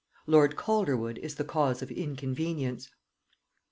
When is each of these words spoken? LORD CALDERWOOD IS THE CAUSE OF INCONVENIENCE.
LORD 0.25 0.55
CALDERWOOD 0.55 1.19
IS 1.19 1.35
THE 1.35 1.43
CAUSE 1.43 1.83
OF 1.83 1.91
INCONVENIENCE. 1.91 2.89